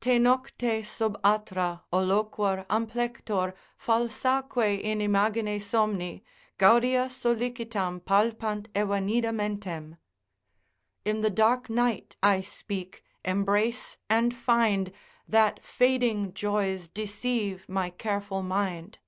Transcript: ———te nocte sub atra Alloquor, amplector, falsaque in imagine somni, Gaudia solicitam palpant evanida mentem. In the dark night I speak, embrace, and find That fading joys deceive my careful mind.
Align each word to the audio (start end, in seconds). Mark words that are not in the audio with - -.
———te 0.00 0.18
nocte 0.18 0.84
sub 0.84 1.18
atra 1.24 1.80
Alloquor, 1.90 2.66
amplector, 2.68 3.54
falsaque 3.78 4.78
in 4.78 5.00
imagine 5.00 5.46
somni, 5.58 6.20
Gaudia 6.58 7.06
solicitam 7.08 7.98
palpant 7.98 8.68
evanida 8.74 9.30
mentem. 9.34 9.96
In 11.06 11.22
the 11.22 11.30
dark 11.30 11.70
night 11.70 12.14
I 12.22 12.42
speak, 12.42 13.02
embrace, 13.24 13.96
and 14.10 14.34
find 14.36 14.92
That 15.26 15.64
fading 15.64 16.34
joys 16.34 16.86
deceive 16.86 17.66
my 17.66 17.88
careful 17.88 18.42
mind. 18.42 18.98